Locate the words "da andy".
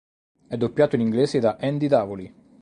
1.37-1.85